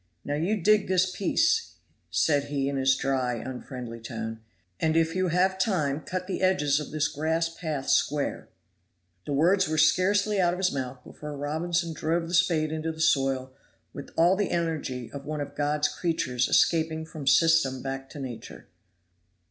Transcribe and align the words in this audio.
"Now 0.25 0.33
you 0.33 0.59
dig 0.59 0.87
this 0.87 1.15
piece," 1.15 1.73
said 2.09 2.45
he 2.45 2.67
in 2.67 2.75
his 2.75 2.95
dry, 2.95 3.35
unfriendly 3.35 3.99
tone, 3.99 4.39
"and 4.79 4.97
if 4.97 5.13
you 5.15 5.27
have 5.27 5.59
time 5.59 5.99
cut 6.01 6.25
the 6.25 6.41
edges 6.41 6.79
of 6.79 6.89
this 6.89 7.07
grass 7.07 7.49
path 7.49 7.87
square." 7.87 8.49
The 9.27 9.33
words 9.33 9.67
were 9.67 9.77
scarcely 9.77 10.41
out 10.41 10.53
of 10.55 10.59
his 10.59 10.71
mouth 10.73 11.03
before 11.03 11.37
Robinson 11.37 11.93
drove 11.93 12.27
the 12.27 12.33
spade 12.33 12.71
into 12.71 12.91
the 12.91 12.99
soil 12.99 13.53
with 13.93 14.09
all 14.17 14.35
the 14.35 14.49
energy 14.49 15.11
of 15.11 15.25
one 15.27 15.39
of 15.39 15.53
God's 15.53 15.87
creatures 15.87 16.47
escaping 16.47 17.05
from 17.05 17.27
system 17.27 17.83
back 17.83 18.09
to 18.09 18.19
nature. 18.19 18.65